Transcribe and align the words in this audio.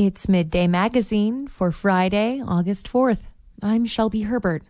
It's 0.00 0.28
Midday 0.28 0.68
Magazine 0.68 1.48
for 1.48 1.72
Friday, 1.72 2.40
August 2.40 2.88
4th. 2.88 3.18
I'm 3.64 3.84
Shelby 3.84 4.22
Herbert. 4.22 4.62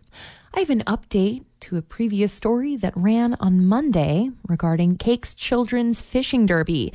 I 0.55 0.61
have 0.61 0.71
an 0.71 0.81
update 0.87 1.43
to 1.59 1.77
a 1.77 1.83
previous 1.83 2.33
story 2.33 2.75
that 2.77 2.97
ran 2.97 3.35
on 3.39 3.63
Monday 3.63 4.31
regarding 4.47 4.97
Kake's 4.97 5.35
Children's 5.35 6.01
Fishing 6.01 6.47
Derby. 6.47 6.91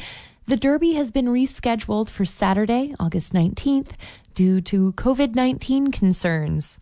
The 0.49 0.57
Derby 0.57 0.95
has 0.95 1.13
been 1.13 1.27
rescheduled 1.27 2.11
for 2.11 2.25
Saturday, 2.25 2.93
August 2.99 3.33
19th, 3.33 3.93
due 4.35 4.61
to 4.63 4.93
COVID 4.95 5.37
19 5.37 5.93
concerns. 5.93 6.81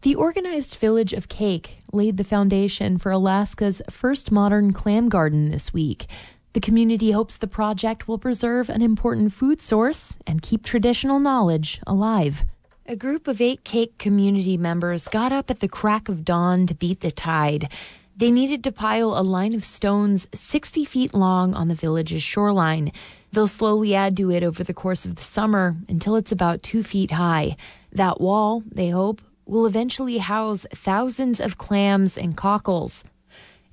The 0.00 0.16
organized 0.16 0.74
village 0.74 1.12
of 1.12 1.28
Kake 1.28 1.76
laid 1.92 2.16
the 2.16 2.24
foundation 2.24 2.98
for 2.98 3.12
Alaska's 3.12 3.80
first 3.88 4.32
modern 4.32 4.72
clam 4.72 5.08
garden 5.08 5.50
this 5.50 5.72
week. 5.72 6.08
The 6.52 6.60
community 6.60 7.12
hopes 7.12 7.38
the 7.38 7.46
project 7.46 8.06
will 8.06 8.18
preserve 8.18 8.68
an 8.68 8.82
important 8.82 9.32
food 9.32 9.62
source 9.62 10.14
and 10.26 10.42
keep 10.42 10.62
traditional 10.62 11.18
knowledge 11.18 11.80
alive. 11.86 12.44
A 12.84 12.94
group 12.94 13.26
of 13.26 13.40
eight 13.40 13.64
Kake 13.64 13.96
community 13.96 14.58
members 14.58 15.08
got 15.08 15.32
up 15.32 15.50
at 15.50 15.60
the 15.60 15.68
crack 15.68 16.10
of 16.10 16.26
dawn 16.26 16.66
to 16.66 16.74
beat 16.74 17.00
the 17.00 17.10
tide. 17.10 17.70
They 18.14 18.30
needed 18.30 18.62
to 18.64 18.72
pile 18.72 19.18
a 19.18 19.22
line 19.22 19.54
of 19.54 19.64
stones 19.64 20.26
60 20.34 20.84
feet 20.84 21.14
long 21.14 21.54
on 21.54 21.68
the 21.68 21.74
village's 21.74 22.22
shoreline. 22.22 22.92
They'll 23.32 23.48
slowly 23.48 23.94
add 23.94 24.14
to 24.18 24.30
it 24.30 24.42
over 24.42 24.62
the 24.62 24.74
course 24.74 25.06
of 25.06 25.16
the 25.16 25.22
summer 25.22 25.76
until 25.88 26.16
it's 26.16 26.32
about 26.32 26.62
two 26.62 26.82
feet 26.82 27.12
high. 27.12 27.56
That 27.92 28.20
wall, 28.20 28.62
they 28.70 28.90
hope, 28.90 29.22
will 29.46 29.64
eventually 29.64 30.18
house 30.18 30.66
thousands 30.74 31.40
of 31.40 31.56
clams 31.56 32.18
and 32.18 32.36
cockles. 32.36 33.04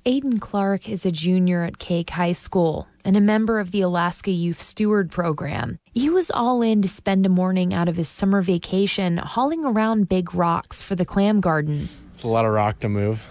Aiden 0.06 0.40
Clark 0.40 0.88
is 0.88 1.04
a 1.04 1.10
junior 1.10 1.62
at 1.62 1.78
Kake 1.78 2.08
High 2.08 2.32
School 2.32 2.88
and 3.04 3.18
a 3.18 3.20
member 3.20 3.60
of 3.60 3.70
the 3.70 3.82
Alaska 3.82 4.30
Youth 4.30 4.58
Steward 4.58 5.10
Program. 5.10 5.78
He 5.92 6.08
was 6.08 6.30
all 6.30 6.62
in 6.62 6.80
to 6.80 6.88
spend 6.88 7.26
a 7.26 7.28
morning 7.28 7.74
out 7.74 7.86
of 7.86 7.96
his 7.96 8.08
summer 8.08 8.40
vacation 8.40 9.18
hauling 9.18 9.62
around 9.62 10.08
big 10.08 10.34
rocks 10.34 10.82
for 10.82 10.94
the 10.94 11.04
clam 11.04 11.42
garden. 11.42 11.90
It's 12.14 12.22
a 12.22 12.28
lot 12.28 12.46
of 12.46 12.52
rock 12.52 12.80
to 12.80 12.88
move, 12.88 13.26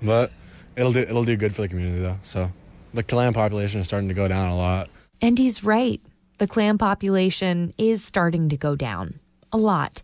but 0.00 0.30
it'll 0.76 0.92
do 0.92 1.00
it'll 1.00 1.24
do 1.24 1.36
good 1.36 1.52
for 1.52 1.62
the 1.62 1.68
community 1.68 1.98
though. 2.00 2.18
So 2.22 2.52
the 2.94 3.02
clam 3.02 3.32
population 3.32 3.80
is 3.80 3.88
starting 3.88 4.08
to 4.08 4.14
go 4.14 4.28
down 4.28 4.50
a 4.50 4.56
lot. 4.56 4.88
And 5.20 5.36
he's 5.36 5.64
right. 5.64 6.00
The 6.38 6.46
clam 6.46 6.78
population 6.78 7.74
is 7.78 8.04
starting 8.04 8.48
to 8.50 8.56
go 8.56 8.76
down 8.76 9.18
a 9.52 9.56
lot. 9.56 10.02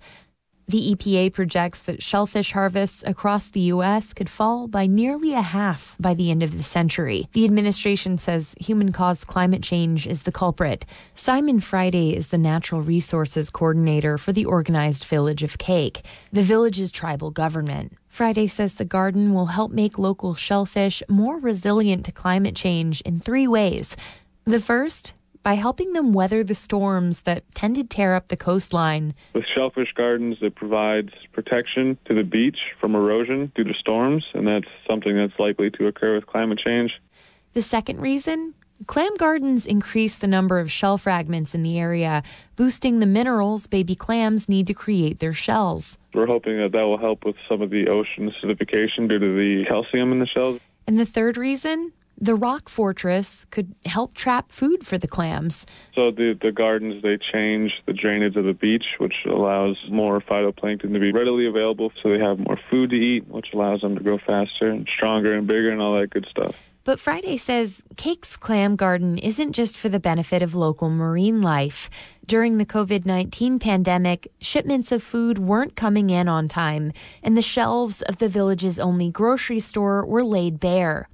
The 0.69 0.95
EPA 0.95 1.33
projects 1.33 1.83
that 1.83 2.03
shellfish 2.03 2.53
harvests 2.53 3.03
across 3.05 3.49
the 3.49 3.61
U.S. 3.73 4.13
could 4.13 4.31
fall 4.31 4.69
by 4.69 4.87
nearly 4.87 5.33
a 5.33 5.43
half 5.43 5.97
by 5.99 6.15
the 6.15 6.31
end 6.31 6.43
of 6.43 6.57
the 6.57 6.63
century. 6.63 7.29
The 7.33 7.45
administration 7.45 8.17
says 8.17 8.55
human 8.61 8.93
caused 8.93 9.27
climate 9.27 9.63
change 9.63 10.07
is 10.07 10.23
the 10.23 10.33
culprit. 10.33 10.87
Simon 11.15 11.61
Friday 11.61 12.15
is 12.15 12.29
the 12.29 12.39
natural 12.39 12.81
resources 12.81 13.51
coordinator 13.51 14.19
for 14.19 14.33
the 14.33 14.45
organized 14.45 15.05
village 15.05 15.43
of 15.43 15.59
Kake, 15.59 16.05
the 16.33 16.43
village's 16.43 16.93
tribal 16.93 17.31
government. 17.31 17.97
Friday 18.09 18.47
says 18.47 18.75
the 18.75 18.85
garden 18.85 19.35
will 19.35 19.47
help 19.47 19.73
make 19.73 19.99
local 19.99 20.35
shellfish 20.35 21.03
more 21.09 21.39
resilient 21.39 22.05
to 22.05 22.13
climate 22.13 22.55
change 22.55 23.01
in 23.03 23.19
three 23.19 23.49
ways. 23.49 23.97
The 24.45 24.61
first 24.61 25.15
by 25.43 25.55
helping 25.55 25.93
them 25.93 26.13
weather 26.13 26.45
the 26.45 26.55
storms 26.55 27.23
that 27.23 27.45
tend 27.55 27.77
to 27.77 27.85
tear 27.85 28.15
up 28.15 28.29
the 28.29 28.37
coastline. 28.37 29.15
With 29.35 29.45
shellfish 29.55 29.93
gardens, 29.95 30.39
it 30.41 30.55
provides 30.55 31.13
protection 31.33 31.99
to 32.07 32.15
the 32.15 32.23
beach 32.23 32.59
from 32.81 32.95
erosion 32.95 33.53
due 33.55 33.65
to 33.65 33.75
storms, 33.75 34.25
and 34.35 34.47
that's 34.47 34.69
something 34.89 35.17
that's 35.17 35.39
likely 35.39 35.71
to 35.71 35.87
occur 35.87 36.15
with 36.15 36.27
climate 36.27 36.59
change. 36.59 36.93
The 37.55 37.63
second 37.63 38.01
reason 38.01 38.55
Clam 38.87 39.15
gardens 39.17 39.65
increase 39.65 40.17
the 40.17 40.27
number 40.27 40.59
of 40.59 40.71
shell 40.71 40.99
fragments 40.99 41.55
in 41.55 41.63
the 41.63 41.79
area, 41.79 42.23
boosting 42.57 42.99
the 42.99 43.07
minerals 43.07 43.67
baby 43.67 43.95
clams 43.95 44.49
need 44.49 44.67
to 44.67 44.75
create 44.75 45.21
their 45.21 45.33
shells. 45.33 45.97
We're 46.15 46.27
hoping 46.27 46.59
that 46.59 46.73
that 46.73 46.83
will 46.83 46.99
help 46.99 47.25
with 47.25 47.37
some 47.49 47.63
of 47.63 47.71
the 47.71 47.89
ocean 47.89 48.31
acidification 48.31 49.09
due 49.09 49.19
to 49.19 49.37
the 49.37 49.65
calcium 49.69 50.11
in 50.13 50.19
the 50.19 50.27
shells. 50.27 50.61
And 50.87 50.99
the 50.99 51.07
third 51.07 51.37
reason 51.37 51.93
the 52.23 52.37
rock 52.37 52.69
fortress 52.69 53.45
could 53.51 53.75
help 53.85 54.15
trap 54.15 54.53
food 54.53 54.87
for 54.87 54.97
the 54.97 55.09
clams. 55.09 55.67
So 55.93 56.13
the, 56.13 56.39
the 56.41 56.53
gardens, 56.53 57.03
they 57.03 57.19
change 57.33 57.73
the 57.85 57.93
drainage 57.93 58.37
of 58.37 58.45
the 58.45 58.53
beach, 58.53 58.85
which 58.99 59.15
allows 59.27 59.77
more 59.91 60.21
phytoplankton 60.21 60.93
to 60.93 61.01
be 61.01 61.11
readily 61.11 61.49
available 61.49 61.91
so 62.01 62.11
they 62.11 62.21
have 62.21 62.39
more 62.39 62.61
food 62.71 62.91
to 62.91 62.97
eat, 62.97 63.27
which 63.27 63.49
allows 63.53 63.81
them 63.81 63.97
to 63.97 64.03
grow 64.05 64.19
faster 64.19 64.71
and 64.71 64.89
stronger 64.97 65.35
and 65.35 65.49
bigger 65.49 65.73
and 65.73 65.81
all 65.81 66.01
that 66.01 66.11
good 66.11 66.25
stuff. 66.31 66.55
But 66.85 67.01
Friday 67.01 67.37
says 67.39 67.83
Kake's 67.97 68.37
Clam 68.37 68.77
Garden 68.77 69.19
isn't 69.19 69.53
just 69.53 69.77
for 69.77 69.89
the 69.89 70.01
benefit 70.01 70.43
of 70.43 70.55
local 70.55 70.91
marine 70.91 71.43
life. 71.43 71.91
During 72.27 72.59
the 72.59 72.67
COVID 72.67 73.05
19 73.05 73.59
pandemic, 73.59 74.31
shipments 74.41 74.93
of 74.93 75.03
food 75.03 75.39
weren't 75.39 75.75
coming 75.75 76.11
in 76.11 76.29
on 76.29 76.47
time, 76.47 76.93
and 77.21 77.37
the 77.37 77.43
shelves 77.43 78.01
of 78.03 78.19
the 78.19 78.29
village's 78.29 78.79
only 78.79 79.11
grocery 79.11 79.61
store 79.61 80.07
were 80.07 80.25
laid 80.25 80.61
bare. 80.61 81.09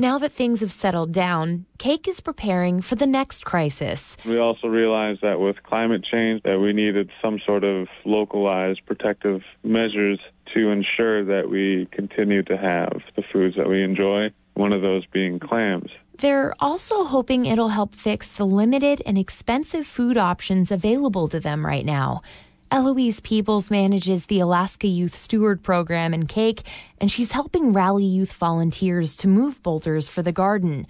Now 0.00 0.16
that 0.18 0.30
things 0.30 0.60
have 0.60 0.70
settled 0.70 1.10
down, 1.10 1.66
Kake 1.78 2.06
is 2.06 2.20
preparing 2.20 2.80
for 2.80 2.94
the 2.94 3.04
next 3.04 3.44
crisis. 3.44 4.16
We 4.24 4.38
also 4.38 4.68
realized 4.68 5.22
that 5.22 5.40
with 5.40 5.60
climate 5.64 6.04
change 6.08 6.44
that 6.44 6.60
we 6.60 6.72
needed 6.72 7.10
some 7.20 7.40
sort 7.44 7.64
of 7.64 7.88
localized 8.04 8.86
protective 8.86 9.42
measures 9.64 10.20
to 10.54 10.70
ensure 10.70 11.24
that 11.24 11.50
we 11.50 11.88
continue 11.90 12.44
to 12.44 12.56
have 12.56 13.02
the 13.16 13.24
foods 13.32 13.56
that 13.56 13.68
we 13.68 13.82
enjoy, 13.82 14.30
one 14.54 14.72
of 14.72 14.82
those 14.82 15.04
being 15.06 15.40
clams. 15.40 15.90
They're 16.18 16.54
also 16.60 17.02
hoping 17.02 17.46
it'll 17.46 17.70
help 17.70 17.92
fix 17.92 18.28
the 18.36 18.46
limited 18.46 19.02
and 19.04 19.18
expensive 19.18 19.84
food 19.84 20.16
options 20.16 20.70
available 20.70 21.26
to 21.26 21.40
them 21.40 21.66
right 21.66 21.84
now. 21.84 22.22
Eloise 22.70 23.20
Peebles 23.20 23.70
manages 23.70 24.26
the 24.26 24.40
Alaska 24.40 24.86
Youth 24.86 25.14
Steward 25.14 25.62
Program 25.62 26.12
in 26.12 26.26
Kake, 26.26 26.62
and 27.00 27.10
she's 27.10 27.32
helping 27.32 27.72
rally 27.72 28.04
youth 28.04 28.34
volunteers 28.34 29.16
to 29.16 29.28
move 29.28 29.62
boulders 29.62 30.06
for 30.06 30.20
the 30.20 30.32
garden. 30.32 30.86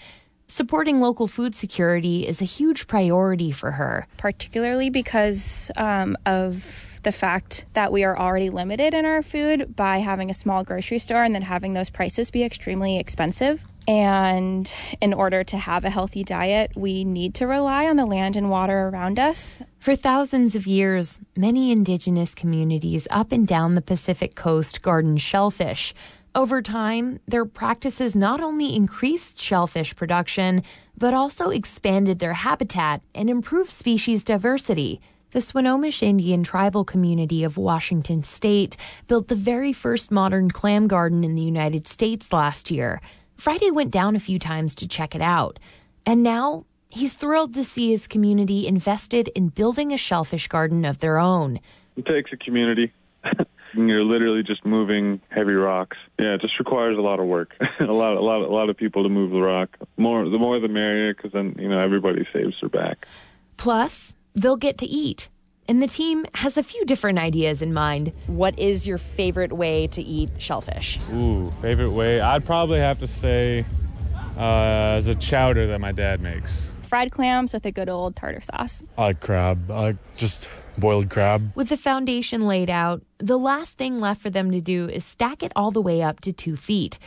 Supporting 0.48 1.00
local 1.00 1.28
food 1.28 1.54
security 1.54 2.26
is 2.26 2.40
a 2.40 2.44
huge 2.44 2.88
priority 2.88 3.52
for 3.52 3.70
her. 3.72 4.08
Particularly 4.16 4.90
because 4.90 5.70
um, 5.76 6.16
of 6.26 7.00
the 7.04 7.12
fact 7.12 7.64
that 7.74 7.92
we 7.92 8.02
are 8.02 8.18
already 8.18 8.50
limited 8.50 8.92
in 8.92 9.04
our 9.04 9.22
food 9.22 9.76
by 9.76 9.98
having 9.98 10.30
a 10.30 10.34
small 10.34 10.64
grocery 10.64 10.98
store 10.98 11.22
and 11.22 11.32
then 11.32 11.42
having 11.42 11.74
those 11.74 11.90
prices 11.90 12.32
be 12.32 12.42
extremely 12.42 12.98
expensive. 12.98 13.64
And 13.88 14.70
in 15.00 15.14
order 15.14 15.42
to 15.44 15.56
have 15.56 15.82
a 15.82 15.88
healthy 15.88 16.22
diet, 16.22 16.72
we 16.76 17.04
need 17.04 17.34
to 17.36 17.46
rely 17.46 17.86
on 17.86 17.96
the 17.96 18.04
land 18.04 18.36
and 18.36 18.50
water 18.50 18.88
around 18.88 19.18
us. 19.18 19.62
For 19.78 19.96
thousands 19.96 20.54
of 20.54 20.66
years, 20.66 21.20
many 21.34 21.72
indigenous 21.72 22.34
communities 22.34 23.08
up 23.10 23.32
and 23.32 23.48
down 23.48 23.76
the 23.76 23.80
Pacific 23.80 24.34
coast 24.34 24.82
garden 24.82 25.16
shellfish. 25.16 25.94
Over 26.34 26.60
time, 26.60 27.18
their 27.26 27.46
practices 27.46 28.14
not 28.14 28.42
only 28.42 28.76
increased 28.76 29.40
shellfish 29.40 29.96
production, 29.96 30.62
but 30.98 31.14
also 31.14 31.48
expanded 31.48 32.18
their 32.18 32.34
habitat 32.34 33.00
and 33.14 33.30
improved 33.30 33.72
species 33.72 34.22
diversity. 34.22 35.00
The 35.30 35.40
Swinomish 35.40 36.02
Indian 36.02 36.44
tribal 36.44 36.84
community 36.84 37.42
of 37.42 37.56
Washington 37.56 38.22
state 38.22 38.76
built 39.06 39.28
the 39.28 39.34
very 39.34 39.72
first 39.72 40.10
modern 40.10 40.50
clam 40.50 40.88
garden 40.88 41.24
in 41.24 41.34
the 41.34 41.42
United 41.42 41.86
States 41.86 42.34
last 42.34 42.70
year. 42.70 43.00
Friday 43.38 43.70
went 43.70 43.92
down 43.92 44.16
a 44.16 44.20
few 44.20 44.38
times 44.38 44.74
to 44.74 44.88
check 44.88 45.14
it 45.14 45.22
out. 45.22 45.60
And 46.04 46.24
now 46.24 46.64
he's 46.88 47.14
thrilled 47.14 47.54
to 47.54 47.62
see 47.62 47.90
his 47.90 48.08
community 48.08 48.66
invested 48.66 49.28
in 49.28 49.48
building 49.48 49.92
a 49.92 49.96
shellfish 49.96 50.48
garden 50.48 50.84
of 50.84 50.98
their 50.98 51.18
own. 51.18 51.60
It 51.96 52.04
takes 52.04 52.32
a 52.32 52.36
community. 52.36 52.92
You're 53.74 54.02
literally 54.02 54.42
just 54.42 54.64
moving 54.64 55.20
heavy 55.28 55.52
rocks. 55.52 55.96
Yeah, 56.18 56.34
it 56.34 56.40
just 56.40 56.58
requires 56.58 56.98
a 56.98 57.00
lot 57.00 57.20
of 57.20 57.26
work. 57.26 57.54
a 57.80 57.84
lot, 57.84 58.16
a 58.16 58.20
lot, 58.20 58.40
a 58.40 58.52
lot 58.52 58.70
of 58.70 58.76
people 58.76 59.04
to 59.04 59.08
move 59.08 59.30
the 59.30 59.40
rock. 59.40 59.76
More, 59.96 60.28
the 60.28 60.38
more 60.38 60.58
the 60.58 60.68
merrier, 60.68 61.14
because 61.14 61.32
then 61.32 61.54
you 61.58 61.68
know 61.68 61.78
everybody 61.78 62.26
saves 62.32 62.56
their 62.60 62.70
back. 62.70 63.06
Plus, 63.56 64.14
they'll 64.34 64.56
get 64.56 64.78
to 64.78 64.86
eat. 64.86 65.28
And 65.68 65.82
the 65.82 65.86
team 65.86 66.24
has 66.34 66.56
a 66.56 66.62
few 66.62 66.86
different 66.86 67.18
ideas 67.18 67.60
in 67.60 67.74
mind. 67.74 68.14
What 68.26 68.58
is 68.58 68.86
your 68.86 68.96
favorite 68.96 69.52
way 69.52 69.86
to 69.88 70.02
eat 70.02 70.30
shellfish? 70.38 70.98
Ooh, 71.12 71.52
favorite 71.60 71.90
way? 71.90 72.22
I'd 72.22 72.46
probably 72.46 72.78
have 72.78 72.98
to 73.00 73.06
say 73.06 73.66
uh, 74.38 74.96
as 74.96 75.08
a 75.08 75.14
chowder 75.14 75.66
that 75.66 75.78
my 75.78 75.92
dad 75.92 76.22
makes. 76.22 76.70
Fried 76.84 77.12
clams 77.12 77.52
with 77.52 77.66
a 77.66 77.70
good 77.70 77.90
old 77.90 78.16
tartar 78.16 78.40
sauce. 78.40 78.82
I 78.96 79.08
like 79.08 79.20
crab. 79.20 79.70
I 79.70 79.80
like 79.80 79.96
just 80.16 80.48
boiled 80.78 81.10
crab. 81.10 81.52
With 81.54 81.68
the 81.68 81.76
foundation 81.76 82.46
laid 82.46 82.70
out, 82.70 83.02
the 83.18 83.38
last 83.38 83.76
thing 83.76 84.00
left 84.00 84.22
for 84.22 84.30
them 84.30 84.50
to 84.52 84.62
do 84.62 84.88
is 84.88 85.04
stack 85.04 85.42
it 85.42 85.52
all 85.54 85.70
the 85.70 85.82
way 85.82 86.00
up 86.00 86.20
to 86.20 86.32
two 86.32 86.56
feet. 86.56 86.98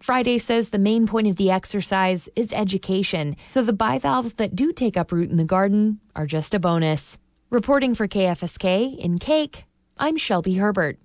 Friday 0.00 0.38
says 0.38 0.70
the 0.70 0.78
main 0.78 1.06
point 1.06 1.26
of 1.26 1.36
the 1.36 1.50
exercise 1.50 2.30
is 2.34 2.50
education, 2.54 3.36
so 3.44 3.62
the 3.62 3.74
bivalves 3.74 4.34
that 4.34 4.56
do 4.56 4.72
take 4.72 4.96
up 4.96 5.12
root 5.12 5.28
in 5.28 5.36
the 5.36 5.44
garden 5.44 6.00
are 6.14 6.26
just 6.26 6.54
a 6.54 6.58
bonus. 6.58 7.18
Reporting 7.48 7.94
for 7.94 8.08
KFSK 8.08 8.98
in 8.98 9.20
Kake, 9.20 9.66
I'm 9.96 10.16
Shelby 10.16 10.56
Herbert. 10.56 10.98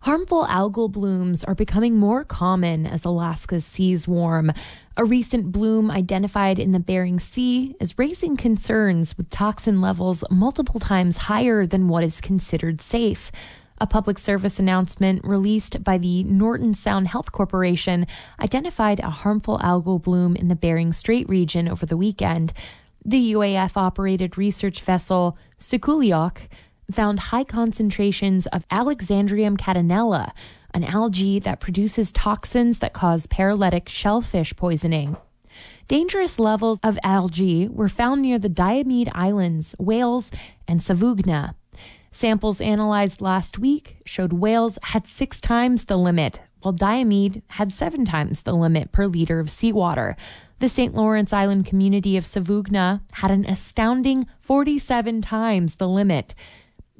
Harmful 0.00 0.46
algal 0.46 0.90
blooms 0.90 1.44
are 1.44 1.54
becoming 1.54 1.98
more 1.98 2.24
common 2.24 2.86
as 2.86 3.04
Alaska's 3.04 3.66
seas 3.66 4.08
warm. 4.08 4.54
A 4.96 5.04
recent 5.04 5.52
bloom 5.52 5.90
identified 5.90 6.58
in 6.58 6.72
the 6.72 6.80
Bering 6.80 7.20
Sea 7.20 7.76
is 7.78 7.98
raising 7.98 8.38
concerns 8.38 9.18
with 9.18 9.30
toxin 9.30 9.82
levels 9.82 10.24
multiple 10.30 10.80
times 10.80 11.18
higher 11.18 11.66
than 11.66 11.88
what 11.88 12.04
is 12.04 12.22
considered 12.22 12.80
safe. 12.80 13.30
A 13.82 13.86
public 13.86 14.18
service 14.18 14.58
announcement 14.58 15.26
released 15.26 15.84
by 15.84 15.98
the 15.98 16.24
Norton 16.24 16.72
Sound 16.72 17.08
Health 17.08 17.32
Corporation 17.32 18.06
identified 18.40 19.00
a 19.00 19.10
harmful 19.10 19.58
algal 19.58 20.00
bloom 20.02 20.36
in 20.36 20.48
the 20.48 20.56
Bering 20.56 20.94
Strait 20.94 21.28
region 21.28 21.68
over 21.68 21.84
the 21.84 21.98
weekend. 21.98 22.54
The 23.06 23.34
UAF 23.34 23.76
operated 23.76 24.38
research 24.38 24.80
vessel 24.80 25.36
Sikuliaq 25.58 26.38
found 26.90 27.20
high 27.20 27.44
concentrations 27.44 28.46
of 28.46 28.66
Alexandrium 28.68 29.58
catenella, 29.58 30.32
an 30.72 30.84
algae 30.84 31.38
that 31.40 31.60
produces 31.60 32.10
toxins 32.10 32.78
that 32.78 32.94
cause 32.94 33.26
paralytic 33.26 33.90
shellfish 33.90 34.56
poisoning. 34.56 35.18
Dangerous 35.86 36.38
levels 36.38 36.80
of 36.82 36.98
algae 37.04 37.68
were 37.68 37.90
found 37.90 38.22
near 38.22 38.38
the 38.38 38.48
Diomede 38.48 39.10
Islands, 39.14 39.74
Wales, 39.78 40.30
and 40.66 40.80
Savoonga. 40.80 41.54
Samples 42.10 42.60
analyzed 42.62 43.20
last 43.20 43.58
week 43.58 43.98
showed 44.06 44.32
Wales 44.32 44.78
had 44.82 45.06
six 45.06 45.42
times 45.42 45.84
the 45.84 45.98
limit, 45.98 46.40
while 46.62 46.72
Diomede 46.72 47.42
had 47.48 47.70
seven 47.70 48.06
times 48.06 48.40
the 48.40 48.54
limit 48.54 48.92
per 48.92 49.06
liter 49.06 49.40
of 49.40 49.50
seawater. 49.50 50.16
The 50.60 50.68
St. 50.68 50.94
Lawrence 50.94 51.32
Island 51.32 51.66
community 51.66 52.16
of 52.16 52.24
Savoonga 52.24 53.00
had 53.12 53.30
an 53.30 53.44
astounding 53.44 54.26
47 54.40 55.20
times 55.20 55.74
the 55.74 55.88
limit. 55.88 56.34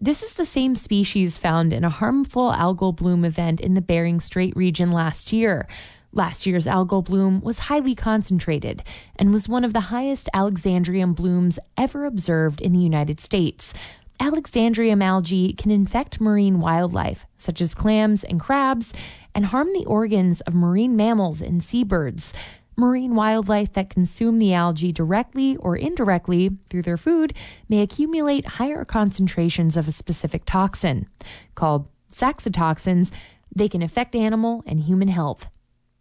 This 0.00 0.22
is 0.22 0.32
the 0.32 0.44
same 0.44 0.74
species 0.74 1.38
found 1.38 1.72
in 1.72 1.84
a 1.84 1.88
harmful 1.88 2.50
algal 2.50 2.94
bloom 2.94 3.24
event 3.24 3.60
in 3.60 3.74
the 3.74 3.80
Bering 3.80 4.20
Strait 4.20 4.54
region 4.56 4.90
last 4.90 5.32
year. 5.32 5.68
Last 6.12 6.46
year's 6.46 6.66
algal 6.66 7.04
bloom 7.04 7.40
was 7.40 7.60
highly 7.60 7.94
concentrated 7.94 8.82
and 9.16 9.32
was 9.32 9.48
one 9.48 9.64
of 9.64 9.72
the 9.72 9.80
highest 9.80 10.28
Alexandrium 10.34 11.14
blooms 11.14 11.58
ever 11.76 12.04
observed 12.04 12.60
in 12.60 12.72
the 12.72 12.80
United 12.80 13.20
States. 13.20 13.72
Alexandrium 14.20 15.02
algae 15.02 15.52
can 15.52 15.70
infect 15.70 16.20
marine 16.20 16.60
wildlife, 16.60 17.24
such 17.36 17.60
as 17.60 17.74
clams 17.74 18.24
and 18.24 18.40
crabs, 18.40 18.92
and 19.34 19.46
harm 19.46 19.72
the 19.72 19.84
organs 19.86 20.40
of 20.42 20.54
marine 20.54 20.96
mammals 20.96 21.40
and 21.40 21.62
seabirds. 21.62 22.32
Marine 22.76 23.14
wildlife 23.14 23.72
that 23.74 23.90
consume 23.90 24.38
the 24.38 24.52
algae 24.52 24.92
directly 24.92 25.56
or 25.56 25.76
indirectly 25.76 26.50
through 26.68 26.82
their 26.82 26.96
food 26.96 27.32
may 27.68 27.80
accumulate 27.80 28.44
higher 28.46 28.84
concentrations 28.84 29.76
of 29.76 29.86
a 29.86 29.92
specific 29.92 30.44
toxin. 30.44 31.06
Called 31.54 31.88
saxitoxins, 32.10 33.12
they 33.54 33.68
can 33.68 33.82
affect 33.82 34.14
animal 34.16 34.62
and 34.66 34.80
human 34.80 35.08
health. 35.08 35.48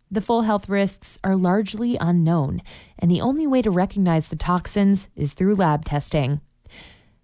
The 0.10 0.22
full 0.22 0.44
health 0.44 0.70
risks 0.70 1.18
are 1.24 1.36
largely 1.36 1.98
unknown, 1.98 2.62
and 3.00 3.10
the 3.10 3.22
only 3.22 3.48
way 3.48 3.62
to 3.62 3.72
recognize 3.72 4.28
the 4.28 4.36
toxins 4.36 5.08
is 5.16 5.34
through 5.34 5.56
lab 5.56 5.86
testing. 5.86 6.42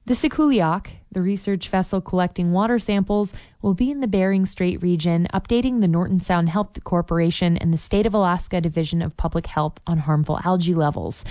The 0.06 0.16
Sikuliaq, 0.16 0.88
the 1.12 1.22
research 1.22 1.70
vessel 1.70 2.02
collecting 2.02 2.52
water 2.52 2.80
samples, 2.80 3.34
will 3.62 3.74
be 3.74 3.92
in 3.92 4.00
the 4.00 4.08
Bering 4.08 4.46
Strait 4.46 4.82
region, 4.82 5.28
updating 5.34 5.82
the 5.82 5.88
Norton 5.88 6.20
Sound 6.20 6.50
Health 6.50 6.84
Corporation 6.84 7.58
and 7.58 7.74
the 7.74 7.78
State 7.78 8.06
of 8.06 8.14
Alaska 8.14 8.62
Division 8.62 9.02
of 9.02 9.18
Public 9.18 9.48
Health 9.48 9.80
on 9.88 10.00
harmful 10.00 10.40
algae 10.44 10.76
levels. 10.76 11.24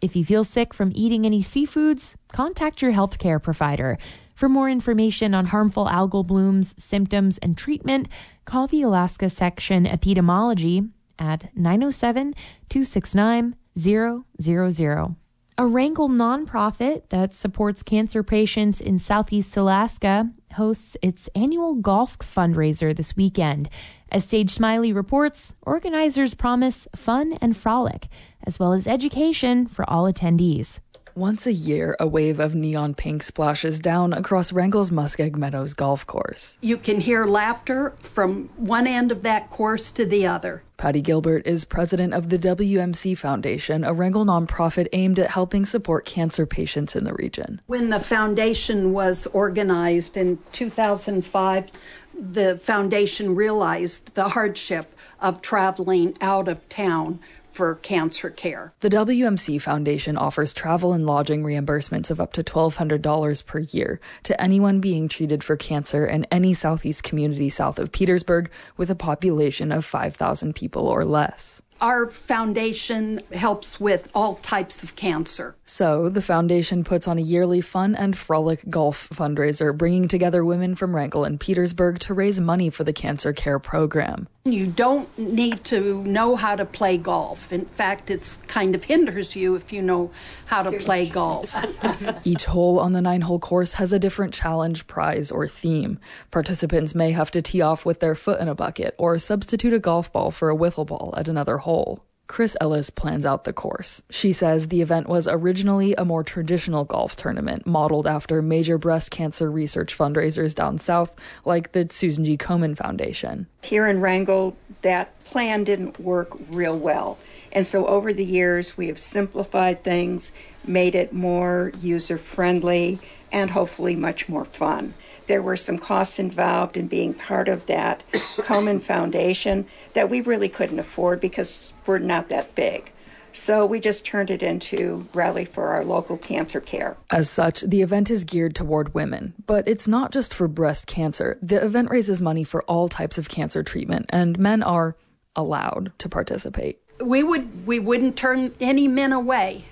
If 0.00 0.14
you 0.14 0.24
feel 0.24 0.44
sick 0.44 0.74
from 0.74 0.92
eating 0.94 1.24
any 1.24 1.42
seafoods, 1.42 2.14
contact 2.32 2.82
your 2.82 2.92
healthcare 2.92 3.42
provider. 3.42 3.98
For 4.34 4.48
more 4.48 4.68
information 4.68 5.32
on 5.32 5.46
harmful 5.46 5.86
algal 5.86 6.26
blooms, 6.26 6.74
symptoms, 6.76 7.38
and 7.38 7.56
treatment, 7.56 8.08
call 8.44 8.66
the 8.66 8.82
Alaska 8.82 9.30
Section 9.30 9.86
Epidemiology 9.86 10.90
at 11.18 11.56
907 11.56 12.34
269 12.68 13.56
000. 13.76 15.16
A 15.56 15.64
Wrangell 15.64 16.08
nonprofit 16.08 17.02
that 17.10 17.32
supports 17.32 17.84
cancer 17.84 18.24
patients 18.24 18.80
in 18.80 18.98
Southeast 18.98 19.56
Alaska 19.56 20.28
hosts 20.54 20.96
its 21.00 21.28
annual 21.36 21.76
golf 21.76 22.18
fundraiser 22.18 22.94
this 22.94 23.14
weekend. 23.14 23.68
As 24.10 24.24
Sage 24.24 24.50
Smiley 24.50 24.92
reports, 24.92 25.52
organizers 25.62 26.34
promise 26.34 26.88
fun 26.96 27.38
and 27.40 27.56
frolic, 27.56 28.08
as 28.44 28.58
well 28.58 28.72
as 28.72 28.88
education 28.88 29.68
for 29.68 29.88
all 29.88 30.12
attendees. 30.12 30.80
Once 31.14 31.46
a 31.46 31.52
year, 31.52 31.96
a 32.00 32.08
wave 32.08 32.40
of 32.40 32.56
neon 32.56 32.92
pink 32.92 33.22
splashes 33.22 33.78
down 33.78 34.12
across 34.12 34.52
Wrangell's 34.52 34.90
Muskeg 34.90 35.36
Meadows 35.36 35.72
golf 35.72 36.04
course. 36.04 36.58
You 36.62 36.76
can 36.76 37.00
hear 37.00 37.26
laughter 37.26 37.94
from 38.00 38.48
one 38.56 38.88
end 38.88 39.12
of 39.12 39.22
that 39.22 39.50
course 39.50 39.92
to 39.92 40.04
the 40.04 40.26
other. 40.26 40.64
Patty 40.84 41.00
Gilbert 41.00 41.46
is 41.46 41.64
president 41.64 42.12
of 42.12 42.28
the 42.28 42.36
WMC 42.36 43.16
Foundation, 43.16 43.84
a 43.84 43.94
Wrangell 43.94 44.26
nonprofit 44.26 44.86
aimed 44.92 45.18
at 45.18 45.30
helping 45.30 45.64
support 45.64 46.04
cancer 46.04 46.44
patients 46.44 46.94
in 46.94 47.04
the 47.04 47.14
region. 47.14 47.62
When 47.64 47.88
the 47.88 48.00
foundation 48.00 48.92
was 48.92 49.26
organized 49.28 50.18
in 50.18 50.40
2005, 50.52 51.72
the 52.12 52.58
foundation 52.58 53.34
realized 53.34 54.14
the 54.14 54.28
hardship 54.28 54.94
of 55.20 55.40
traveling 55.40 56.18
out 56.20 56.48
of 56.48 56.68
town 56.68 57.18
for 57.54 57.76
cancer 57.76 58.30
care. 58.30 58.74
The 58.80 58.90
WMC 58.90 59.62
Foundation 59.62 60.16
offers 60.16 60.52
travel 60.52 60.92
and 60.92 61.06
lodging 61.06 61.44
reimbursements 61.44 62.10
of 62.10 62.20
up 62.20 62.32
to 62.32 62.42
$1,200 62.42 63.46
per 63.46 63.60
year 63.60 64.00
to 64.24 64.40
anyone 64.40 64.80
being 64.80 65.08
treated 65.08 65.44
for 65.44 65.56
cancer 65.56 66.04
in 66.04 66.26
any 66.32 66.52
southeast 66.52 67.04
community 67.04 67.48
south 67.48 67.78
of 67.78 67.92
Petersburg 67.92 68.50
with 68.76 68.90
a 68.90 68.96
population 68.96 69.70
of 69.70 69.84
5,000 69.84 70.54
people 70.54 70.88
or 70.88 71.04
less. 71.04 71.62
Our 71.80 72.06
foundation 72.06 73.22
helps 73.32 73.78
with 73.78 74.08
all 74.14 74.34
types 74.36 74.82
of 74.82 74.96
cancer. 74.96 75.54
So, 75.66 76.08
the 76.08 76.22
foundation 76.22 76.84
puts 76.84 77.06
on 77.06 77.18
a 77.18 77.22
yearly 77.22 77.60
fun 77.60 77.94
and 77.94 78.16
frolic 78.16 78.68
golf 78.70 79.08
fundraiser, 79.10 79.76
bringing 79.76 80.08
together 80.08 80.44
women 80.44 80.76
from 80.76 80.94
Wrangell 80.94 81.24
and 81.24 81.38
Petersburg 81.38 81.98
to 82.00 82.14
raise 82.14 82.40
money 82.40 82.70
for 82.70 82.84
the 82.84 82.92
cancer 82.92 83.32
care 83.32 83.58
program. 83.58 84.28
You 84.46 84.66
don't 84.66 85.08
need 85.18 85.64
to 85.64 86.04
know 86.04 86.36
how 86.36 86.54
to 86.54 86.66
play 86.66 86.98
golf. 86.98 87.50
In 87.50 87.64
fact, 87.64 88.10
it 88.10 88.36
kind 88.46 88.74
of 88.74 88.84
hinders 88.84 89.34
you 89.34 89.54
if 89.54 89.72
you 89.72 89.80
know 89.80 90.10
how 90.44 90.62
to 90.62 90.78
play 90.80 91.08
golf. 91.08 91.56
Each 92.24 92.44
hole 92.44 92.78
on 92.78 92.92
the 92.92 93.00
nine 93.00 93.22
hole 93.22 93.38
course 93.38 93.72
has 93.74 93.94
a 93.94 93.98
different 93.98 94.34
challenge, 94.34 94.86
prize, 94.86 95.30
or 95.30 95.48
theme. 95.48 95.98
Participants 96.30 96.94
may 96.94 97.12
have 97.12 97.30
to 97.30 97.40
tee 97.40 97.62
off 97.62 97.86
with 97.86 98.00
their 98.00 98.14
foot 98.14 98.38
in 98.38 98.48
a 98.48 98.54
bucket 98.54 98.94
or 98.98 99.18
substitute 99.18 99.72
a 99.72 99.78
golf 99.78 100.12
ball 100.12 100.30
for 100.30 100.50
a 100.50 100.56
wiffle 100.56 100.86
ball 100.86 101.14
at 101.16 101.26
another 101.26 101.56
hole. 101.56 102.04
Chris 102.26 102.56
Ellis 102.60 102.90
plans 102.90 103.26
out 103.26 103.44
the 103.44 103.52
course. 103.52 104.02
She 104.10 104.32
says 104.32 104.68
the 104.68 104.80
event 104.80 105.08
was 105.08 105.28
originally 105.28 105.94
a 105.94 106.04
more 106.04 106.24
traditional 106.24 106.84
golf 106.84 107.16
tournament, 107.16 107.66
modeled 107.66 108.06
after 108.06 108.40
major 108.40 108.78
breast 108.78 109.10
cancer 109.10 109.50
research 109.50 109.96
fundraisers 109.96 110.54
down 110.54 110.78
south, 110.78 111.14
like 111.44 111.72
the 111.72 111.86
Susan 111.90 112.24
G. 112.24 112.36
Komen 112.36 112.76
Foundation. 112.76 113.46
Here 113.62 113.86
in 113.86 114.00
Wrangell, 114.00 114.56
that 114.82 115.22
plan 115.24 115.64
didn't 115.64 116.00
work 116.00 116.30
real 116.50 116.78
well. 116.78 117.18
And 117.52 117.66
so 117.66 117.86
over 117.86 118.12
the 118.12 118.24
years, 118.24 118.76
we 118.76 118.88
have 118.88 118.98
simplified 118.98 119.84
things, 119.84 120.32
made 120.66 120.94
it 120.94 121.12
more 121.12 121.72
user 121.80 122.18
friendly, 122.18 122.98
and 123.30 123.50
hopefully 123.50 123.96
much 123.96 124.28
more 124.28 124.44
fun 124.44 124.94
there 125.26 125.42
were 125.42 125.56
some 125.56 125.78
costs 125.78 126.18
involved 126.18 126.76
in 126.76 126.86
being 126.86 127.14
part 127.14 127.48
of 127.48 127.66
that 127.66 128.02
Komen 128.12 128.82
Foundation 128.82 129.66
that 129.94 130.10
we 130.10 130.20
really 130.20 130.48
couldn't 130.48 130.78
afford 130.78 131.20
because 131.20 131.72
we're 131.86 131.98
not 131.98 132.28
that 132.28 132.54
big. 132.54 132.90
So 133.32 133.66
we 133.66 133.80
just 133.80 134.04
turned 134.04 134.30
it 134.30 134.44
into 134.44 135.08
Rally 135.12 135.44
for 135.44 135.70
our 135.70 135.84
local 135.84 136.16
cancer 136.16 136.60
care. 136.60 136.96
As 137.10 137.28
such, 137.28 137.62
the 137.62 137.82
event 137.82 138.08
is 138.08 138.22
geared 138.22 138.54
toward 138.54 138.94
women, 138.94 139.34
but 139.46 139.66
it's 139.66 139.88
not 139.88 140.12
just 140.12 140.32
for 140.32 140.46
breast 140.46 140.86
cancer. 140.86 141.36
The 141.42 141.62
event 141.64 141.90
raises 141.90 142.22
money 142.22 142.44
for 142.44 142.62
all 142.64 142.88
types 142.88 143.18
of 143.18 143.28
cancer 143.28 143.64
treatment, 143.64 144.06
and 144.10 144.38
men 144.38 144.62
are 144.62 144.94
allowed 145.34 145.92
to 145.98 146.08
participate. 146.08 146.78
We 147.00 147.24
would 147.24 147.66
we 147.66 147.80
wouldn't 147.80 148.16
turn 148.16 148.54
any 148.60 148.86
men 148.86 149.12
away. 149.12 149.64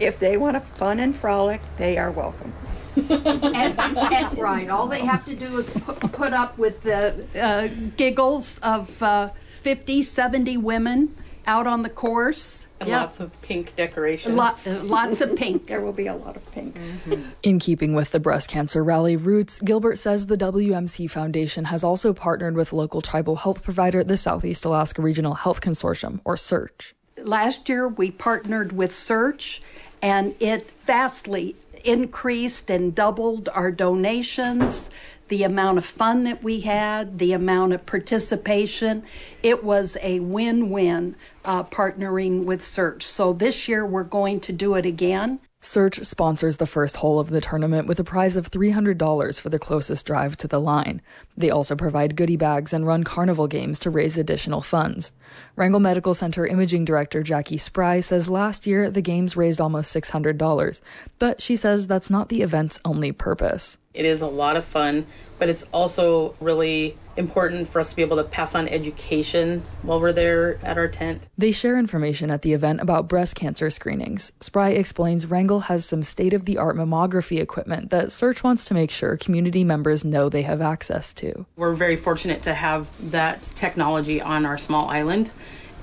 If 0.00 0.18
they 0.18 0.36
want 0.36 0.56
a 0.56 0.60
fun 0.60 0.98
and 0.98 1.14
frolic, 1.14 1.60
they 1.76 1.96
are 1.98 2.10
welcome 2.10 2.52
and, 2.96 3.78
and, 3.78 4.38
right. 4.38 4.68
All 4.68 4.86
they 4.86 5.04
have 5.04 5.24
to 5.26 5.34
do 5.34 5.58
is 5.58 5.72
put, 5.72 6.00
put 6.12 6.32
up 6.32 6.56
with 6.58 6.82
the 6.82 7.26
uh, 7.40 7.68
giggles 7.96 8.58
of 8.58 9.02
uh, 9.02 9.30
50, 9.62 10.02
70 10.02 10.56
women 10.58 11.14
out 11.46 11.66
on 11.66 11.82
the 11.82 11.90
course. 11.90 12.66
And 12.80 12.88
yep. 12.88 13.00
lots 13.02 13.20
of 13.20 13.42
pink 13.42 13.76
decorations. 13.76 14.34
Lots, 14.34 14.66
lots 14.66 15.20
of 15.20 15.36
pink. 15.36 15.66
there 15.66 15.80
will 15.80 15.92
be 15.92 16.06
a 16.06 16.14
lot 16.14 16.36
of 16.36 16.52
pink. 16.52 16.76
Mm-hmm. 16.76 17.22
In 17.42 17.58
keeping 17.58 17.94
with 17.94 18.12
the 18.12 18.20
breast 18.20 18.48
cancer 18.48 18.82
rally 18.84 19.16
roots, 19.16 19.60
Gilbert 19.60 19.98
says 19.98 20.26
the 20.26 20.36
WMC 20.36 21.10
Foundation 21.10 21.66
has 21.66 21.84
also 21.84 22.12
partnered 22.12 22.56
with 22.56 22.72
local 22.72 23.00
tribal 23.00 23.36
health 23.36 23.62
provider, 23.62 24.04
the 24.04 24.16
Southeast 24.16 24.64
Alaska 24.64 25.02
Regional 25.02 25.34
Health 25.34 25.60
Consortium, 25.60 26.20
or 26.24 26.36
SEARHC. 26.36 26.92
Last 27.18 27.68
year, 27.68 27.88
we 27.88 28.10
partnered 28.10 28.72
with 28.72 28.90
SEARHC, 28.90 29.60
and 30.02 30.34
it 30.40 30.70
vastly 30.84 31.56
increased 31.84 32.70
and 32.70 32.94
doubled 32.94 33.48
our 33.50 33.70
donations, 33.70 34.90
the 35.28 35.42
amount 35.42 35.78
of 35.78 35.84
fun 35.84 36.24
that 36.24 36.42
we 36.42 36.60
had, 36.60 37.18
the 37.18 37.32
amount 37.32 37.72
of 37.72 37.86
participation. 37.86 39.02
It 39.42 39.64
was 39.64 39.96
a 40.02 40.20
win 40.20 40.70
win 40.70 41.16
uh, 41.44 41.64
partnering 41.64 42.44
with 42.44 42.62
SEARHC. 42.62 43.02
So 43.02 43.32
this 43.32 43.68
year 43.68 43.86
we're 43.86 44.04
going 44.04 44.40
to 44.40 44.52
do 44.52 44.74
it 44.74 44.86
again. 44.86 45.40
SEARHC 45.64 46.04
sponsors 46.04 46.58
the 46.58 46.66
first 46.66 46.98
hole 46.98 47.18
of 47.18 47.30
the 47.30 47.40
tournament 47.40 47.88
with 47.88 47.98
a 47.98 48.04
prize 48.04 48.36
of 48.36 48.50
$300 48.50 49.40
for 49.40 49.48
the 49.48 49.58
closest 49.58 50.04
drive 50.04 50.36
to 50.36 50.46
the 50.46 50.60
line. 50.60 51.00
They 51.38 51.48
also 51.48 51.74
provide 51.74 52.16
goodie 52.16 52.36
bags 52.36 52.74
and 52.74 52.86
run 52.86 53.02
carnival 53.02 53.46
games 53.46 53.78
to 53.78 53.90
raise 53.90 54.18
additional 54.18 54.60
funds. 54.60 55.10
Wrangell 55.56 55.80
Medical 55.80 56.12
Center 56.12 56.46
Imaging 56.46 56.84
Director 56.84 57.22
Jackie 57.22 57.56
Spry 57.56 58.00
says 58.00 58.28
last 58.28 58.66
year 58.66 58.90
the 58.90 59.00
games 59.00 59.38
raised 59.38 59.58
almost 59.58 59.94
$600, 59.94 60.80
but 61.18 61.40
she 61.40 61.56
says 61.56 61.86
that's 61.86 62.10
not 62.10 62.28
the 62.28 62.42
event's 62.42 62.78
only 62.84 63.10
purpose. 63.10 63.78
It 63.94 64.04
is 64.04 64.20
a 64.20 64.26
lot 64.26 64.56
of 64.56 64.64
fun, 64.64 65.06
but 65.38 65.48
it's 65.48 65.62
also 65.72 66.34
really 66.40 66.98
important 67.16 67.68
for 67.68 67.78
us 67.78 67.90
to 67.90 67.96
be 67.96 68.02
able 68.02 68.16
to 68.16 68.24
pass 68.24 68.56
on 68.56 68.66
education 68.66 69.62
while 69.82 70.00
we're 70.00 70.12
there 70.12 70.58
at 70.64 70.76
our 70.76 70.88
tent. 70.88 71.28
They 71.38 71.52
share 71.52 71.78
information 71.78 72.28
at 72.28 72.42
the 72.42 72.52
event 72.52 72.80
about 72.80 73.08
breast 73.08 73.36
cancer 73.36 73.70
screenings. 73.70 74.32
Spry 74.40 74.70
explains 74.70 75.26
Wrangell 75.26 75.60
has 75.60 75.84
some 75.84 76.02
state 76.02 76.34
of 76.34 76.44
the 76.44 76.58
art 76.58 76.74
mammography 76.74 77.40
equipment 77.40 77.90
that 77.90 78.08
SEARHC 78.08 78.42
wants 78.42 78.64
to 78.64 78.74
make 78.74 78.90
sure 78.90 79.16
community 79.16 79.62
members 79.62 80.04
know 80.04 80.28
they 80.28 80.42
have 80.42 80.60
access 80.60 81.12
to. 81.14 81.46
We're 81.54 81.74
very 81.74 81.96
fortunate 81.96 82.42
to 82.42 82.54
have 82.54 82.88
that 83.12 83.44
technology 83.54 84.20
on 84.20 84.44
our 84.44 84.58
small 84.58 84.88
island, 84.88 85.30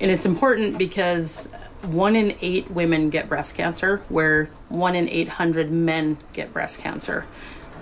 and 0.00 0.10
it's 0.10 0.26
important 0.26 0.76
because 0.76 1.48
one 1.80 2.14
in 2.14 2.36
eight 2.42 2.70
women 2.70 3.08
get 3.08 3.28
breast 3.28 3.54
cancer, 3.54 4.02
where 4.08 4.50
one 4.68 4.94
in 4.94 5.08
800 5.08 5.70
men 5.70 6.18
get 6.32 6.52
breast 6.52 6.78
cancer. 6.78 7.24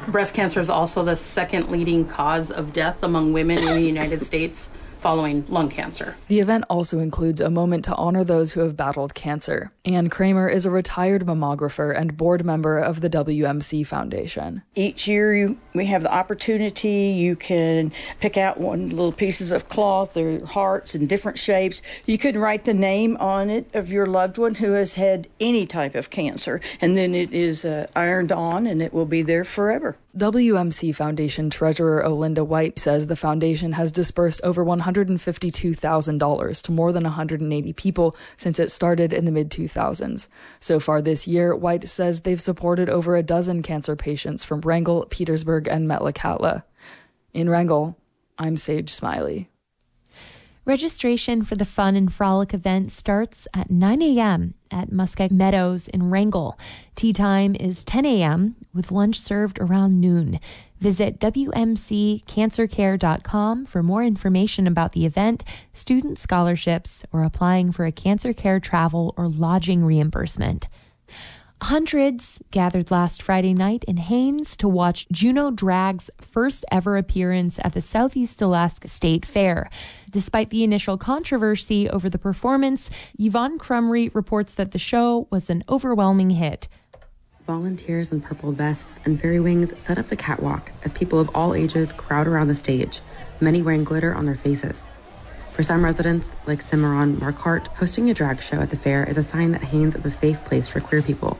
Breast 0.08 0.34
cancer 0.34 0.60
is 0.60 0.70
also 0.70 1.04
the 1.04 1.14
second 1.14 1.68
leading 1.68 2.06
cause 2.06 2.50
of 2.50 2.72
death 2.72 2.98
among 3.02 3.32
women 3.32 3.58
in 3.58 3.76
the 3.76 3.82
United 3.82 4.22
States 4.22 4.68
following 5.00 5.44
lung 5.48 5.68
cancer. 5.68 6.16
The 6.28 6.40
event 6.40 6.64
also 6.68 6.98
includes 6.98 7.40
a 7.40 7.50
moment 7.50 7.84
to 7.86 7.94
honor 7.94 8.24
those 8.24 8.52
who 8.52 8.60
have 8.60 8.76
battled 8.76 9.14
cancer. 9.14 9.72
Ann 9.84 10.10
Kramer 10.10 10.48
is 10.48 10.66
a 10.66 10.70
retired 10.70 11.26
mammographer 11.26 11.96
and 11.96 12.16
board 12.16 12.44
member 12.44 12.78
of 12.78 13.00
the 13.00 13.10
WMC 13.10 13.86
Foundation. 13.86 14.62
Each 14.74 15.08
year 15.08 15.34
you, 15.34 15.58
we 15.74 15.86
have 15.86 16.02
the 16.02 16.12
opportunity, 16.12 17.14
you 17.16 17.34
can 17.36 17.92
pick 18.20 18.36
out 18.36 18.58
one 18.58 18.90
little 18.90 19.12
pieces 19.12 19.52
of 19.52 19.68
cloth 19.68 20.16
or 20.16 20.44
hearts 20.44 20.94
in 20.94 21.06
different 21.06 21.38
shapes. 21.38 21.82
You 22.06 22.18
can 22.18 22.38
write 22.38 22.64
the 22.64 22.74
name 22.74 23.16
on 23.18 23.50
it 23.50 23.74
of 23.74 23.90
your 23.90 24.06
loved 24.06 24.38
one 24.38 24.56
who 24.56 24.72
has 24.72 24.94
had 24.94 25.28
any 25.40 25.66
type 25.66 25.94
of 25.94 26.10
cancer, 26.10 26.60
and 26.80 26.96
then 26.96 27.14
it 27.14 27.32
is 27.32 27.64
uh, 27.64 27.86
ironed 27.96 28.32
on 28.32 28.66
and 28.66 28.82
it 28.82 28.92
will 28.92 29.06
be 29.06 29.22
there 29.22 29.44
forever. 29.44 29.96
WMC 30.16 30.92
Foundation 30.92 31.50
Treasurer 31.50 32.02
Olinda 32.02 32.44
White 32.44 32.80
says 32.80 33.06
the 33.06 33.14
foundation 33.14 33.70
has 33.72 33.92
disbursed 33.92 34.40
over 34.42 34.64
$152,000 34.64 36.62
to 36.62 36.72
more 36.72 36.92
than 36.92 37.04
180 37.04 37.72
people 37.74 38.16
since 38.36 38.58
it 38.58 38.72
started 38.72 39.12
in 39.12 39.24
the 39.24 39.30
mid 39.30 39.50
2000s. 39.50 40.26
So 40.58 40.80
far 40.80 41.00
this 41.00 41.28
year, 41.28 41.54
White 41.54 41.88
says 41.88 42.22
they've 42.22 42.40
supported 42.40 42.88
over 42.88 43.14
a 43.14 43.22
dozen 43.22 43.62
cancer 43.62 43.94
patients 43.94 44.42
from 44.44 44.62
Wrangell, 44.62 45.06
Petersburg, 45.10 45.68
and 45.68 45.88
Metlakatla. 45.88 46.64
In 47.32 47.48
Wrangell, 47.48 47.96
I'm 48.36 48.56
Sage 48.56 48.92
Smiley. 48.92 49.48
Registration 50.66 51.42
for 51.42 51.54
the 51.54 51.64
Fun 51.64 51.96
and 51.96 52.12
Frolic 52.12 52.52
event 52.52 52.92
starts 52.92 53.48
at 53.54 53.70
9 53.70 54.02
a.m. 54.02 54.52
at 54.70 54.90
Muskeg 54.90 55.30
Meadows 55.30 55.88
in 55.88 56.10
Wrangell. 56.10 56.58
Tee 56.94 57.14
time 57.14 57.56
is 57.56 57.82
10 57.82 58.04
a.m. 58.04 58.56
with 58.74 58.92
lunch 58.92 59.18
served 59.18 59.58
around 59.58 59.98
noon. 59.98 60.38
Visit 60.78 61.18
WMCCancerCare.com 61.18 63.66
for 63.66 63.82
more 63.82 64.04
information 64.04 64.66
about 64.66 64.92
the 64.92 65.06
event, 65.06 65.44
student 65.72 66.18
scholarships, 66.18 67.06
or 67.10 67.24
applying 67.24 67.72
for 67.72 67.86
a 67.86 67.92
cancer 67.92 68.34
care 68.34 68.60
travel 68.60 69.14
or 69.16 69.28
lodging 69.28 69.82
reimbursement. 69.82 70.68
Hundreds 71.62 72.40
gathered 72.50 72.90
last 72.90 73.22
Friday 73.22 73.52
night 73.52 73.84
in 73.84 73.98
Haines 73.98 74.56
to 74.56 74.66
watch 74.66 75.06
Juneau 75.12 75.50
Drag's 75.50 76.10
first 76.18 76.64
ever 76.72 76.96
appearance 76.96 77.60
at 77.62 77.74
the 77.74 77.82
Southeast 77.82 78.40
Alaska 78.40 78.88
State 78.88 79.26
Fair. 79.26 79.68
Despite 80.10 80.48
the 80.50 80.64
initial 80.64 80.96
controversy 80.96 81.88
over 81.88 82.08
the 82.08 82.18
performance, 82.18 82.88
Yvonne 83.18 83.58
Crumry 83.58 84.12
reports 84.14 84.54
that 84.54 84.72
the 84.72 84.78
show 84.78 85.28
was 85.30 85.50
an 85.50 85.62
overwhelming 85.68 86.30
hit. 86.30 86.66
Volunteers 87.46 88.10
in 88.10 88.22
purple 88.22 88.52
vests 88.52 88.98
and 89.04 89.20
fairy 89.20 89.38
wings 89.38 89.72
set 89.80 89.98
up 89.98 90.08
the 90.08 90.16
catwalk 90.16 90.72
as 90.82 90.92
people 90.94 91.20
of 91.20 91.30
all 91.34 91.54
ages 91.54 91.92
crowd 91.92 92.26
around 92.26 92.48
the 92.48 92.54
stage, 92.54 93.00
many 93.38 93.60
wearing 93.60 93.84
glitter 93.84 94.14
on 94.14 94.24
their 94.24 94.34
faces. 94.34 94.88
For 95.52 95.62
some 95.62 95.84
residents, 95.84 96.34
like 96.46 96.62
Cimarron 96.62 97.18
Marquardt, 97.18 97.66
hosting 97.68 98.08
a 98.08 98.14
drag 98.14 98.40
show 98.40 98.60
at 98.60 98.70
the 98.70 98.76
fair 98.76 99.04
is 99.04 99.18
a 99.18 99.22
sign 99.22 99.52
that 99.52 99.64
Haines 99.64 99.94
is 99.94 100.06
a 100.06 100.10
safe 100.10 100.42
place 100.44 100.66
for 100.66 100.80
queer 100.80 101.02
people 101.02 101.38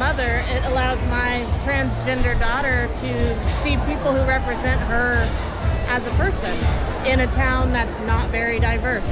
mother, 0.00 0.42
it 0.48 0.64
allows 0.64 0.98
my 1.08 1.44
transgender 1.62 2.32
daughter 2.40 2.88
to 3.02 3.52
see 3.60 3.76
people 3.84 4.14
who 4.14 4.26
represent 4.26 4.80
her 4.88 5.28
as 5.88 6.06
a 6.06 6.10
person 6.12 6.56
in 7.06 7.20
a 7.20 7.26
town 7.34 7.70
that's 7.70 8.00
not 8.06 8.30
very 8.30 8.58
diverse. 8.58 9.04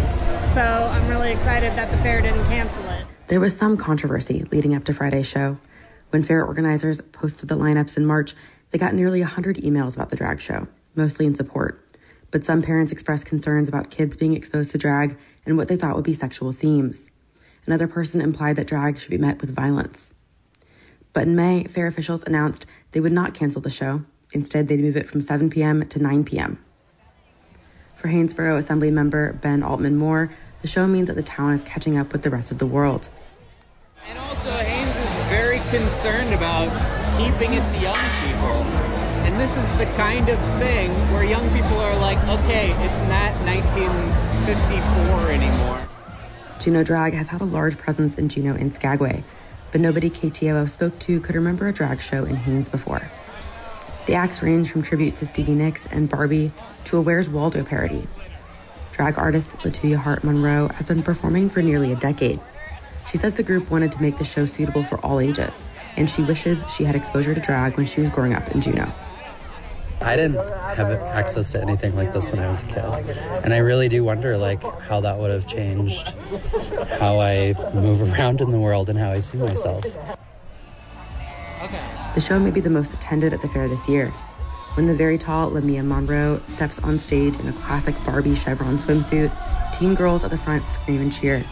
So 0.54 0.62
I'm 0.90 1.06
really 1.06 1.30
excited 1.30 1.72
that 1.72 1.90
the 1.90 1.98
fair 1.98 2.22
didn't 2.22 2.42
cancel 2.46 2.82
it. 2.88 3.04
There 3.26 3.38
was 3.38 3.54
some 3.54 3.76
controversy 3.76 4.46
leading 4.50 4.74
up 4.74 4.84
to 4.84 4.94
Friday's 4.94 5.28
show. 5.28 5.58
When 6.08 6.22
fair 6.22 6.42
organizers 6.42 7.02
posted 7.02 7.50
the 7.50 7.56
lineups 7.56 7.98
in 7.98 8.06
March, 8.06 8.34
they 8.70 8.78
got 8.78 8.94
nearly 8.94 9.20
100 9.20 9.58
emails 9.58 9.94
about 9.94 10.08
the 10.08 10.16
drag 10.16 10.40
show, 10.40 10.68
mostly 10.94 11.26
in 11.26 11.34
support. 11.34 11.84
But 12.30 12.46
some 12.46 12.62
parents 12.62 12.92
expressed 12.92 13.26
concerns 13.26 13.68
about 13.68 13.90
kids 13.90 14.16
being 14.16 14.32
exposed 14.32 14.70
to 14.70 14.78
drag 14.78 15.18
and 15.44 15.58
what 15.58 15.68
they 15.68 15.76
thought 15.76 15.96
would 15.96 16.04
be 16.06 16.14
sexual 16.14 16.52
themes. 16.52 17.10
Another 17.66 17.88
person 17.88 18.22
implied 18.22 18.56
that 18.56 18.66
drag 18.66 18.98
should 18.98 19.10
be 19.10 19.18
met 19.18 19.42
with 19.42 19.54
violence. 19.54 20.14
But 21.18 21.26
in 21.26 21.34
May, 21.34 21.64
fair 21.64 21.88
officials 21.88 22.22
announced 22.22 22.64
they 22.92 23.00
would 23.00 23.10
not 23.10 23.34
cancel 23.34 23.60
the 23.60 23.70
show. 23.70 24.04
Instead, 24.32 24.68
they'd 24.68 24.78
move 24.78 24.96
it 24.96 25.08
from 25.08 25.20
7 25.20 25.50
p.m. 25.50 25.84
to 25.84 25.98
9 25.98 26.22
p.m. 26.22 26.64
For 27.96 28.06
Haines 28.06 28.32
Borough 28.32 28.56
Assembly 28.56 28.92
member 28.92 29.32
Ben 29.32 29.64
Altman 29.64 29.96
Moore, 29.96 30.32
the 30.62 30.68
show 30.68 30.86
means 30.86 31.08
that 31.08 31.16
the 31.16 31.24
town 31.24 31.54
is 31.54 31.64
catching 31.64 31.98
up 31.98 32.12
with 32.12 32.22
the 32.22 32.30
rest 32.30 32.52
of 32.52 32.60
the 32.60 32.66
world. 32.66 33.08
And 34.06 34.16
also, 34.16 34.52
Haines 34.52 34.94
is 34.94 35.26
very 35.26 35.58
concerned 35.70 36.32
about 36.32 36.68
keeping 37.18 37.52
its 37.52 37.82
young 37.82 37.98
people. 38.22 38.62
And 39.26 39.40
this 39.40 39.50
is 39.56 39.78
the 39.78 39.86
kind 39.96 40.28
of 40.28 40.38
thing 40.60 40.92
where 41.12 41.24
young 41.24 41.52
people 41.52 41.78
are 41.78 41.98
like, 41.98 42.18
okay, 42.28 42.70
it's 42.70 43.08
not 43.08 43.34
1954 43.44 45.30
anymore. 45.32 45.88
Juneau 46.60 46.84
Drag 46.84 47.12
has 47.14 47.26
had 47.26 47.40
a 47.40 47.44
large 47.44 47.76
presence 47.76 48.14
in 48.14 48.28
Juneau 48.28 48.54
and 48.54 48.72
Skagway, 48.72 49.24
but 49.72 49.80
nobody 49.80 50.10
KTOO 50.10 50.68
spoke 50.68 50.98
to 51.00 51.20
could 51.20 51.34
remember 51.34 51.68
a 51.68 51.72
drag 51.72 52.00
show 52.00 52.24
in 52.24 52.36
Haines 52.36 52.68
before. 52.68 53.10
The 54.06 54.14
acts 54.14 54.42
range 54.42 54.70
from 54.70 54.82
tributes 54.82 55.20
to 55.20 55.26
Stevie 55.26 55.54
Nicks 55.54 55.86
and 55.86 56.08
Barbie 56.08 56.52
to 56.84 56.96
a 56.96 57.00
Where's 57.00 57.28
Waldo 57.28 57.62
parody. 57.62 58.06
Drag 58.92 59.18
artist 59.18 59.50
Latuya 59.58 59.96
Hart 59.96 60.24
Monroe 60.24 60.68
has 60.68 60.86
been 60.86 61.02
performing 61.02 61.48
for 61.48 61.62
nearly 61.62 61.92
a 61.92 61.96
decade. 61.96 62.40
She 63.06 63.18
says 63.18 63.34
the 63.34 63.42
group 63.42 63.70
wanted 63.70 63.92
to 63.92 64.02
make 64.02 64.16
the 64.16 64.24
show 64.24 64.46
suitable 64.46 64.82
for 64.82 64.98
all 65.04 65.20
ages, 65.20 65.70
and 65.96 66.08
she 66.08 66.22
wishes 66.22 66.64
she 66.70 66.84
had 66.84 66.94
exposure 66.94 67.34
to 67.34 67.40
drag 67.40 67.76
when 67.76 67.86
she 67.86 68.00
was 68.00 68.10
growing 68.10 68.34
up 68.34 68.50
in 68.50 68.60
Juneau. 68.60 68.92
I 70.00 70.16
didn't 70.16 70.36
have 70.76 70.90
access 70.90 71.52
to 71.52 71.60
anything 71.60 71.94
like 71.94 72.12
this 72.12 72.30
when 72.30 72.40
I 72.40 72.48
was 72.48 72.62
a 72.62 72.66
kid. 72.66 73.16
And 73.44 73.52
I 73.52 73.58
really 73.58 73.88
do 73.88 74.04
wonder 74.04 74.38
like 74.38 74.62
how 74.80 75.00
that 75.00 75.18
would 75.18 75.30
have 75.30 75.46
changed 75.46 76.08
how 76.98 77.20
I 77.20 77.54
move 77.74 78.00
around 78.18 78.40
in 78.40 78.50
the 78.50 78.58
world 78.58 78.88
and 78.88 78.98
how 78.98 79.10
I 79.10 79.18
see 79.18 79.38
myself. 79.38 79.84
The 82.14 82.20
show 82.20 82.38
may 82.38 82.50
be 82.50 82.60
the 82.60 82.70
most 82.70 82.94
attended 82.94 83.32
at 83.32 83.42
the 83.42 83.48
fair 83.48 83.68
this 83.68 83.88
year. 83.88 84.08
When 84.74 84.86
the 84.86 84.94
very 84.94 85.18
tall 85.18 85.50
Lamia 85.50 85.82
Monroe 85.82 86.40
steps 86.46 86.78
on 86.80 87.00
stage 87.00 87.36
in 87.38 87.48
a 87.48 87.52
classic 87.52 87.94
Barbie 88.04 88.34
chevron 88.34 88.78
swimsuit, 88.78 89.32
teen 89.76 89.94
girls 89.94 90.24
at 90.24 90.30
the 90.30 90.38
front 90.38 90.64
scream 90.72 91.00
and 91.00 91.12
cheer. 91.12 91.44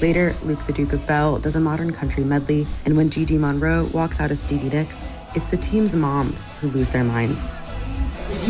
Later, 0.00 0.34
Luke 0.42 0.64
the 0.66 0.72
Duke 0.72 0.92
of 0.92 1.06
Bell 1.06 1.38
does 1.38 1.56
a 1.56 1.60
modern 1.60 1.92
country 1.92 2.24
medley, 2.24 2.66
and 2.84 2.96
when 2.96 3.10
Gigi 3.10 3.36
Monroe 3.36 3.84
walks 3.86 4.20
out 4.20 4.30
as 4.30 4.40
Stevie 4.40 4.68
Nicks, 4.68 4.98
it's 5.34 5.50
the 5.50 5.56
team's 5.56 5.94
moms 5.94 6.40
who 6.60 6.68
lose 6.68 6.90
their 6.90 7.04
minds. 7.04 7.40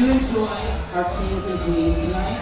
Did 0.00 0.06
you 0.06 0.12
enjoy 0.14 0.46
our 0.94 1.04
kings 1.04 1.44
and 1.44 1.60
queens 1.60 1.94
tonight? 2.06 2.38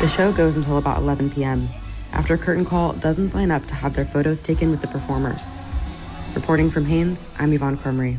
The 0.00 0.08
show 0.08 0.32
goes 0.32 0.56
until 0.56 0.78
about 0.78 0.98
11 0.98 1.30
p.m. 1.30 1.68
After 2.10 2.36
curtain 2.36 2.64
call, 2.64 2.94
dozens 2.94 3.32
line 3.32 3.52
up 3.52 3.64
to 3.66 3.76
have 3.76 3.94
their 3.94 4.04
photos 4.04 4.40
taken 4.40 4.72
with 4.72 4.80
the 4.80 4.88
performers. 4.88 5.46
Reporting 6.34 6.68
from 6.68 6.84
Haines, 6.84 7.20
I'm 7.38 7.52
Yvonne 7.52 7.78
Crumry. 7.78 8.18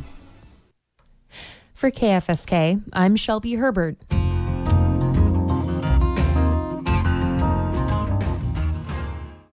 For 1.73 1.91
KFSK, 1.91 2.81
I'm 2.93 3.17
Shelby 3.17 3.55
Herbert. 3.55 3.97